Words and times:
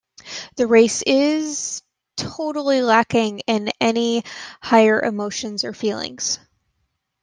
The 0.55 0.65
race 0.65 1.03
is... 1.05 1.83
totally 2.17 2.81
lacking 2.81 3.41
in 3.45 3.69
any 3.79 4.23
higher 4.59 4.99
emotions 4.99 5.63
or 5.63 5.73
feelings. 5.73 6.39